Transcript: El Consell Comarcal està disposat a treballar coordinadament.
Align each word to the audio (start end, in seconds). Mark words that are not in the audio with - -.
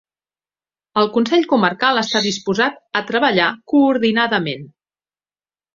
El 1.01 1.09
Consell 1.17 1.45
Comarcal 1.51 2.01
està 2.03 2.23
disposat 2.29 2.81
a 3.01 3.05
treballar 3.13 3.53
coordinadament. 3.75 4.71